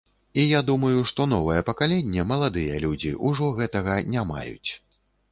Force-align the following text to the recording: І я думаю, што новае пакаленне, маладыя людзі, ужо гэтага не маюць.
І 0.41 0.43
я 0.51 0.59
думаю, 0.67 1.01
што 1.09 1.25
новае 1.33 1.57
пакаленне, 1.67 2.23
маладыя 2.31 2.79
людзі, 2.85 3.11
ужо 3.29 3.51
гэтага 3.61 3.99
не 4.15 4.23
маюць. 4.31 4.71